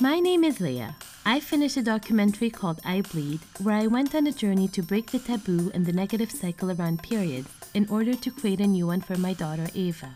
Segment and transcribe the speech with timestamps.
[0.00, 0.94] My name is Leah.
[1.26, 5.10] I finished a documentary called I Bleed, where I went on a journey to break
[5.10, 9.00] the taboo and the negative cycle around periods in order to create a new one
[9.00, 10.14] for my daughter Ava.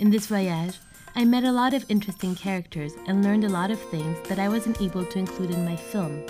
[0.00, 0.80] In this voyage,
[1.14, 4.48] I met a lot of interesting characters and learned a lot of things that I
[4.48, 6.24] wasn't able to include in my film,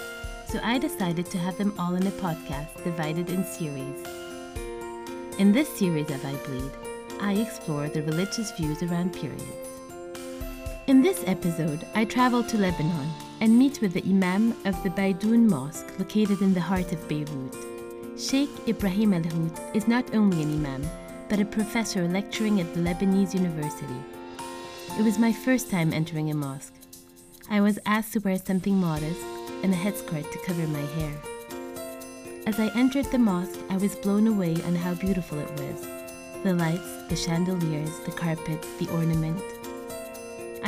[0.47, 4.07] so I decided to have them all in a podcast divided in series.
[5.39, 6.73] In this series of I Bleed,
[7.19, 9.78] I explore the religious views around periods.
[10.89, 13.11] In this episode, I travel to Lebanon
[13.43, 17.55] and meet with the Imam of the Baidoun Mosque located in the heart of Beirut.
[18.19, 20.83] Sheikh Ibrahim Al Hout is not only an Imam,
[21.29, 24.03] but a professor lecturing at the Lebanese University.
[24.99, 26.73] It was my first time entering a mosque.
[27.51, 29.21] I was asked to wear something modest
[29.63, 31.13] and a headscarf to cover my hair.
[32.47, 35.87] As I entered the mosque, I was blown away on how beautiful it was
[36.45, 39.43] the lights, the chandeliers, the carpet, the ornament.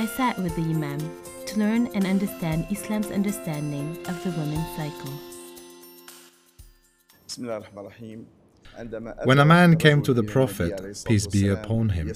[0.01, 0.99] I sat with the Imam
[1.45, 5.13] to learn and understand Islam's understanding of the women's cycle.
[9.25, 12.15] When a man came to the Prophet, peace be upon him,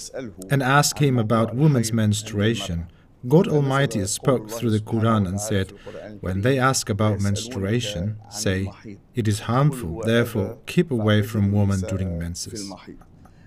[0.50, 2.90] and asked him about women's menstruation,
[3.28, 5.74] God Almighty spoke through the Quran and said,
[6.22, 8.70] When they ask about menstruation, say,
[9.14, 12.72] It is harmful, therefore keep away from women during menses.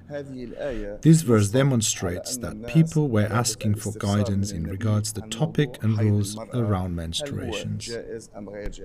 [0.10, 6.00] This verse demonstrates that people were asking for guidance in regards to the topic and
[6.00, 7.90] rules around menstruations.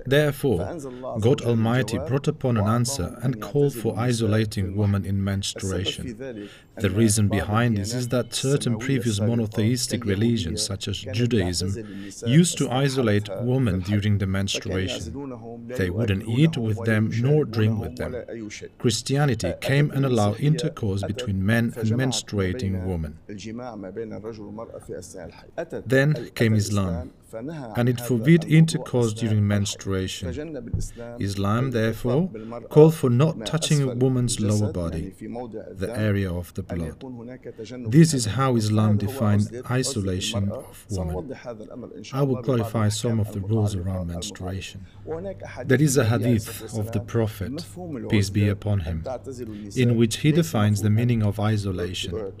[0.05, 0.77] Therefore,
[1.21, 6.49] God Almighty brought upon an answer and called for isolating women in menstruation.
[6.75, 11.71] The reason behind this is that certain previous monotheistic religions, such as Judaism,
[12.25, 15.67] used to isolate women during the menstruation.
[15.67, 18.13] They wouldn't eat with them nor drink with them.
[18.77, 23.17] Christianity came and allowed intercourse between men and menstruating women.
[25.85, 30.27] Then came Islam, and it forbid intercourse during menstruation.
[31.19, 32.29] Islam, therefore,
[32.69, 35.13] called for not touching a woman's lower body,
[35.83, 37.03] the area of the blood.
[37.91, 41.35] This is how Islam defined isolation of women.
[42.13, 44.85] I will clarify some of the rules around menstruation.
[45.65, 47.65] There is a hadith of the Prophet,
[48.09, 49.03] peace be upon him,
[49.75, 52.33] in which he defines the meaning of isolation.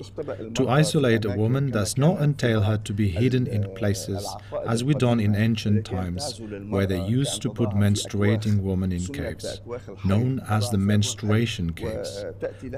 [0.53, 4.27] To isolate a woman does not entail her to be hidden in places
[4.67, 6.39] as we done in ancient times,
[6.69, 9.61] where they used to put menstruating women in caves,
[10.05, 12.25] known as the menstruation caves,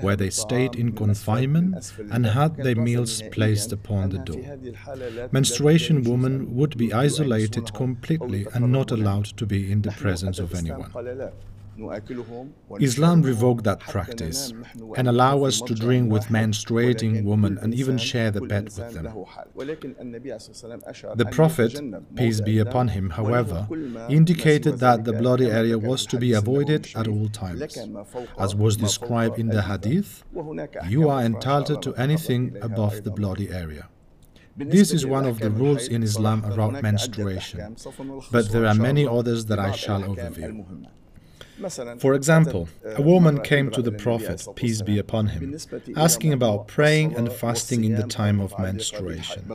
[0.01, 4.43] where they stayed in confinement and had their meals placed upon the door.
[5.31, 10.53] Menstruation women would be isolated completely and not allowed to be in the presence of
[10.53, 10.91] anyone.
[12.79, 14.53] Islam revoked that practice
[14.95, 19.05] and allow us to drink with menstruating women and even share the bed with them.
[21.15, 21.79] The Prophet,
[22.15, 23.67] peace be upon him, however,
[24.09, 27.77] indicated that the bloody area was to be avoided at all times.
[28.37, 30.23] As was described in the Hadith,
[30.87, 33.89] you are entitled to anything above the bloody area.
[34.57, 37.75] This is one of the rules in Islam around menstruation,
[38.31, 40.65] but there are many others that I shall overview.
[41.99, 45.57] For example, a woman came to the Prophet, peace be upon him,
[45.95, 49.49] asking about praying and fasting in the time of menstruation.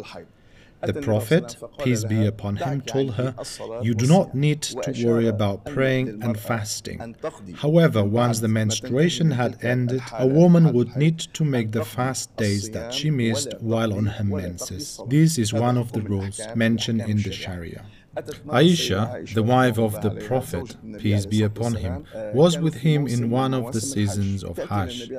[0.83, 3.35] The Prophet, peace be upon him, told her,
[3.83, 7.17] You do not need to worry about praying and fasting.
[7.57, 12.71] However, once the menstruation had ended, a woman would need to make the fast days
[12.71, 14.99] that she missed while on her menses.
[15.07, 17.85] This is one of the rules mentioned in the Sharia.
[18.17, 22.05] Aisha, the wife of the Prophet, peace be upon him,
[22.35, 25.13] was with him in one of the seasons of Hajj.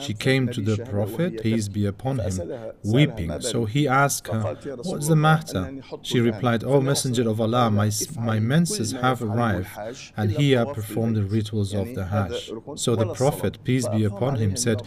[0.00, 3.38] She came to the Prophet, peace be upon him, weeping.
[3.42, 5.78] So he asked her, What's the matter?
[6.02, 9.68] She replied, oh, O Messenger of Allah, my, my menses have arrived,
[10.16, 12.50] and here I perform the rituals of the Hajj.
[12.76, 14.82] So the Prophet, peace be upon him, said,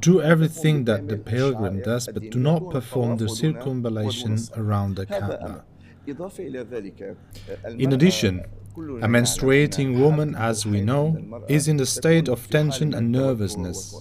[0.00, 5.64] Do everything that the pilgrim does, but do not perform the circumambulation around the Kaaba.
[6.06, 8.44] In addition,
[8.76, 11.16] a menstruating woman, as we know,
[11.48, 13.98] is in a state of tension and nervousness.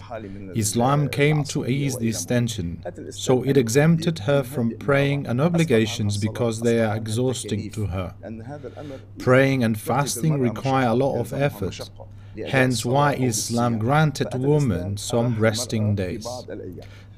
[0.55, 6.61] Islam came to ease this tension, so it exempted her from praying and obligations because
[6.61, 8.13] they are exhausting to her.
[9.17, 11.89] Praying and fasting require a lot of effort.
[12.47, 16.27] Hence why Islam granted women some resting days.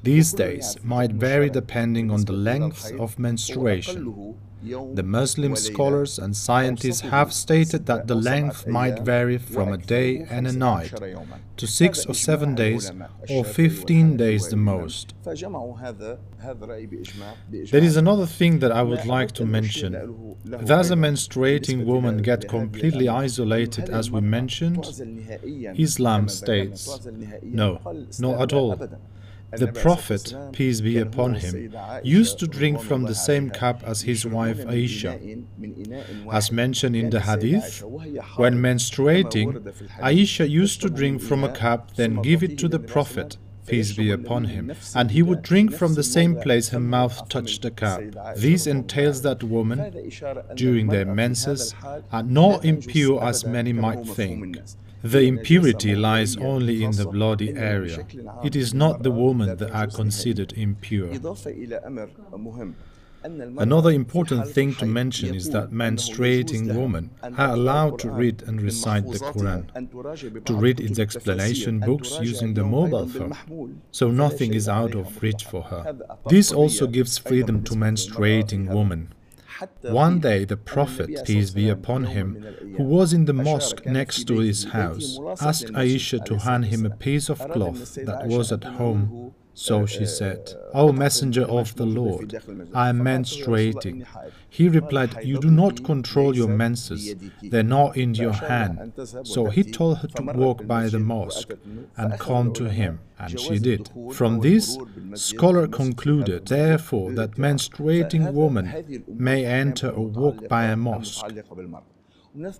[0.04, 4.36] These days might vary depending on the length of menstruation.
[4.62, 10.26] The Muslim scholars and scientists have stated that the length might vary from a day
[10.28, 10.92] and a night
[11.56, 12.90] to six or seven days
[13.28, 15.14] or 15 days the most.
[17.70, 20.36] There is another thing that I would like to mention.
[20.64, 24.84] Does a menstruating woman get completely isolated as we mentioned?
[25.78, 27.06] Islam states,
[27.42, 27.80] no,
[28.18, 28.76] not at all.
[29.50, 34.26] The Prophet, peace be upon him, used to drink from the same cup as his
[34.26, 35.44] wife Aisha.
[36.30, 37.82] As mentioned in the hadith,
[38.36, 39.62] when menstruating,
[40.00, 44.10] Aisha used to drink from a cup, then give it to the Prophet, peace be
[44.10, 48.02] upon him, and he would drink from the same place her mouth touched the cup.
[48.36, 50.10] This entails that women,
[50.54, 51.74] during their menses,
[52.12, 54.58] are not impure as many might think.
[55.02, 58.06] The impurity lies only in the bloody area.
[58.42, 61.10] It is not the women that are considered impure.
[63.24, 69.04] Another important thing to mention is that menstruating women are allowed to read and recite
[69.10, 74.94] the Quran, to read its explanation books using the mobile phone, so nothing is out
[74.94, 75.96] of reach for her.
[76.28, 79.12] This also gives freedom to menstruating women.
[79.82, 82.44] One day the Prophet, peace be upon him,
[82.76, 86.90] who was in the mosque next to his house, asked Aisha to hand him a
[86.90, 92.32] piece of cloth that was at home so she said, O Messenger of the Lord,
[92.72, 94.06] I am menstruating.
[94.48, 98.92] He replied, You do not control your menses, they are not in your hand.
[99.24, 101.54] So he told her to walk by the mosque
[101.96, 103.90] and come to him, and she did.
[104.12, 104.78] From this,
[105.14, 111.26] scholar concluded, therefore, that menstruating woman may enter or walk by a mosque.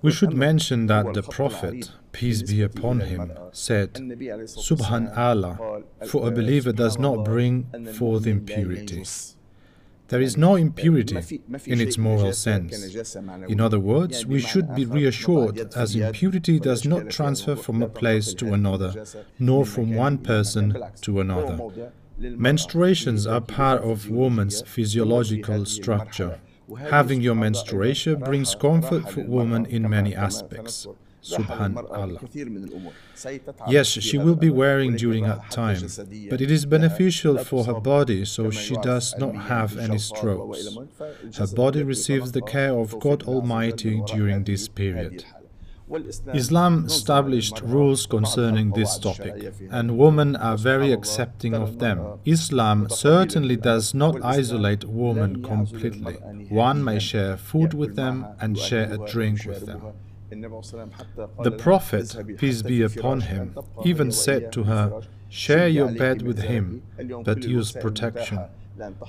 [0.03, 6.73] We should mention that the Prophet, peace be upon him, said, Subhanallah, for a believer
[6.73, 9.05] does not bring forth impurity.
[10.09, 12.95] There is no impurity in its moral sense.
[13.49, 18.33] In other words, we should be reassured as impurity does not transfer from a place
[18.35, 19.05] to another,
[19.39, 21.59] nor from one person to another.
[22.19, 26.41] Menstruations are part of woman's physiological structure.
[26.91, 30.87] Having your menstruation brings comfort for women in many aspects.
[31.23, 32.21] Subhanallah.
[33.67, 35.83] Yes, she will be wearing during that time,
[36.31, 40.69] but it is beneficial for her body so she does not have any strokes.
[41.37, 45.25] Her body receives the care of God Almighty during this period.
[46.35, 52.19] Islam established rules concerning this topic, and women are very accepting of them.
[52.25, 56.15] Islam certainly does not isolate women completely.
[56.51, 59.83] One may share food with them and share a drink with them.
[61.43, 65.01] The Prophet, peace be upon him, even said to her,
[65.31, 66.83] Share your bed with him,
[67.25, 68.41] but use protection.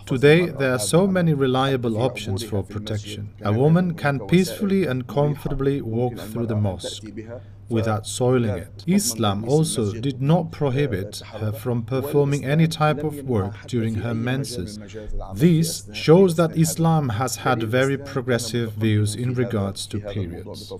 [0.05, 3.29] Today, there are so many reliable options for protection.
[3.41, 7.03] A woman can peacefully and comfortably walk through the mosque
[7.69, 8.83] without soiling it.
[8.87, 14.79] Islam also did not prohibit her from performing any type of work during her menses.
[15.35, 20.73] This shows that Islam has had very progressive views in regards to periods.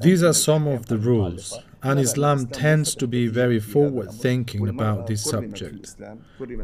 [0.00, 5.06] These are some of the rules, and Islam tends to be very forward thinking about
[5.06, 5.96] this subject.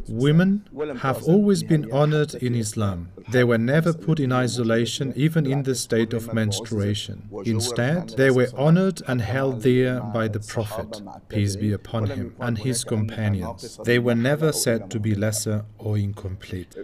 [0.09, 0.65] Women
[0.99, 3.11] have always been honored in Islam.
[3.31, 7.29] They were never put in isolation, even in the state of menstruation.
[7.45, 12.59] Instead, they were honored and held dear by the Prophet, peace be upon him, and
[12.59, 13.79] his companions.
[13.85, 16.75] They were never said to be lesser or incomplete.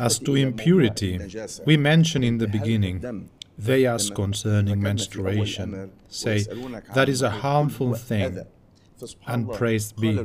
[0.00, 1.20] As to impurity,
[1.64, 6.44] we mentioned in the beginning they ask concerning menstruation, say,
[6.94, 8.38] that is a harmful thing
[9.26, 10.18] and praised be.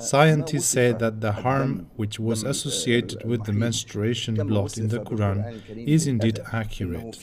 [0.00, 5.86] Scientists say that the harm which was associated with the menstruation blood in the Quran
[5.86, 7.18] is indeed accurate.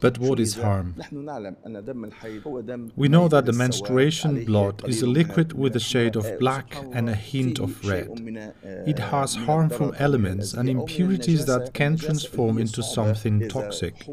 [0.00, 0.94] But what is harm?
[2.96, 7.08] We know that the menstruation blood is a liquid with a shade of black and
[7.08, 8.08] a hint of red.
[8.86, 14.06] It has harmful elements and impurities that can transform into something toxic.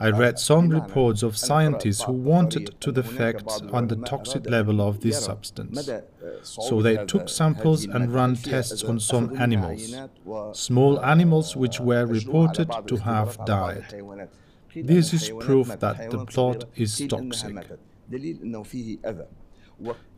[0.00, 5.00] I read some reports of scientists who wanted to defect on the toxic level of
[5.00, 5.88] this substance.
[6.42, 9.94] So they took samples and ran tests on some animals,
[10.52, 13.94] small animals which were reported to have died.
[14.74, 17.56] This is proof that the blood is toxic.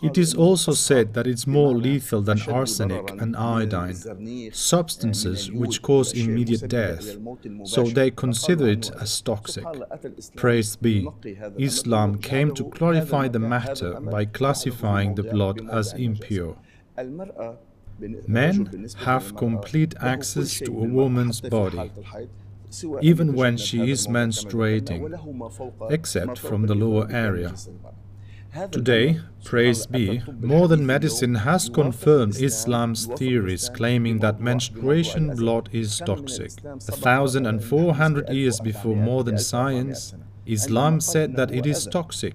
[0.03, 3.95] It is also said that it's more lethal than arsenic and iodine,
[4.53, 7.17] substances which cause immediate death,
[7.65, 9.65] so they consider it as toxic.
[10.35, 11.09] Praised be,
[11.59, 16.57] Islam came to clarify the matter by classifying the blood as impure.
[18.27, 21.93] Men have complete access to a woman's body,
[23.01, 25.03] even when she is menstruating,
[25.91, 27.55] except from the lower area.
[28.71, 36.51] Today, praise be, modern medicine has confirmed Islam's theories claiming that menstruation blood is toxic.
[36.65, 42.35] A thousand and four hundred years before modern science, Islam said that it is toxic,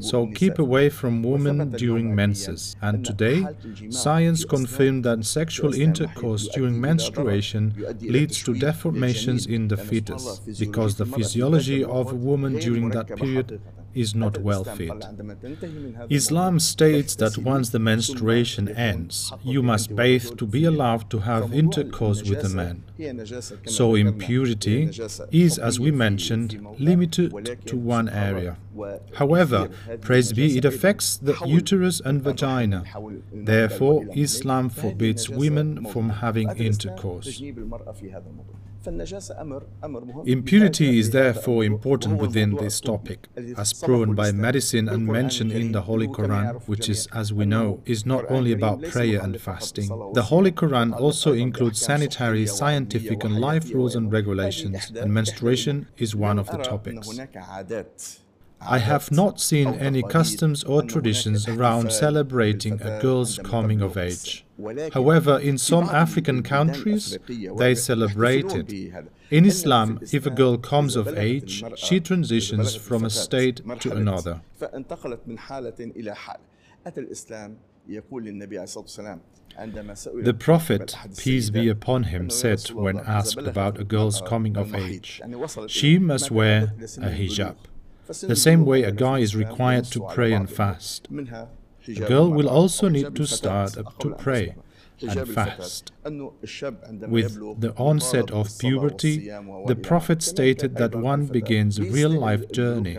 [0.00, 2.74] so keep away from women during menses.
[2.82, 3.46] And today,
[3.90, 11.06] science confirmed that sexual intercourse during menstruation leads to deformations in the fetus, because the
[11.06, 13.60] physiology of a woman during that period
[13.94, 15.04] is not well fit.
[16.10, 21.52] Islam states that once the menstruation ends, you must bathe to be allowed to have
[21.52, 22.84] intercourse with a man.
[23.66, 24.90] So impurity
[25.30, 27.30] is, as we mentioned, limited
[27.66, 28.56] to one area.
[29.14, 29.68] However,
[30.00, 32.84] praise be, it affects the uterus and vagina.
[33.32, 37.42] Therefore, Islam forbids women from having intercourse.
[40.26, 45.82] Impurity is therefore important within this topic, as proven by medicine and mentioned in the
[45.82, 49.88] Holy Quran, which is, as we know, is not only about prayer and fasting.
[50.14, 56.14] The Holy Quran also includes sanitary, scientific and life rules and regulations, and menstruation is
[56.14, 57.08] one of the topics.
[58.64, 64.44] I have not seen any customs or traditions around celebrating a girl's coming of age.
[64.92, 67.18] However, in some African countries,
[67.56, 68.72] they celebrate it.
[69.30, 74.42] In Islam, if a girl comes of age, she transitions from a state to another.
[79.56, 85.20] The Prophet, peace be upon him, said when asked about a girl's coming of age,
[85.66, 87.56] she must wear a hijab.
[88.06, 91.08] The same way a guy is required to pray and fast.
[91.88, 94.54] A girl will also need to start to pray
[95.02, 95.92] and fast.
[96.04, 99.28] With the onset of puberty,
[99.66, 102.98] the Prophet stated that one begins a real life journey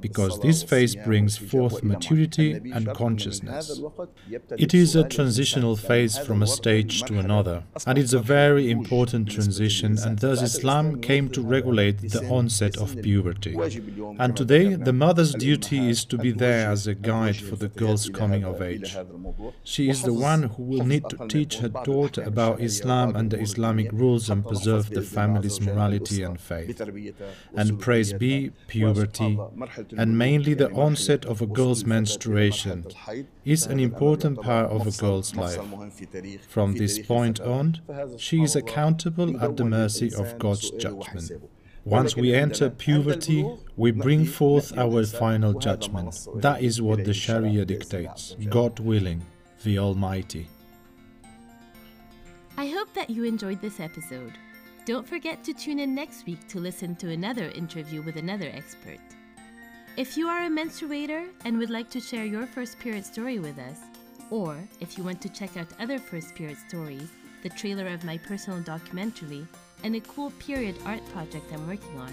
[0.00, 3.80] because this phase brings forth maturity and consciousness.
[4.56, 9.30] It is a transitional phase from a stage to another, and it's a very important
[9.30, 13.56] transition, and thus Islam came to regulate the onset of puberty.
[14.18, 18.08] And today, the mother's duty is to be there as a guide for the girl's
[18.08, 18.96] coming of age.
[19.62, 23.30] She is the one who will need to teach teach her daughter about Islam and
[23.30, 26.80] the Islamic rules and preserve the family's morality and faith.
[27.54, 29.38] And praise be, puberty,
[29.96, 32.86] and mainly the onset of a girl's menstruation,
[33.44, 35.60] is an important part of a girl's life.
[36.48, 37.80] From this point on,
[38.18, 41.30] she is accountable at the mercy of God's judgment.
[41.84, 43.46] Once we enter puberty,
[43.76, 46.26] we bring forth our final judgment.
[46.36, 49.22] That is what the Sharia dictates, God willing,
[49.62, 50.48] the Almighty.
[52.56, 54.34] I hope that you enjoyed this episode.
[54.86, 59.00] Don't forget to tune in next week to listen to another interview with another expert.
[59.96, 63.58] If you are a menstruator and would like to share your first period story with
[63.58, 63.80] us,
[64.30, 67.08] or if you want to check out other first period stories,
[67.42, 69.46] the trailer of my personal documentary,
[69.82, 72.12] and a cool period art project I'm working on,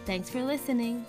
[0.04, 1.04] Thanks for listening.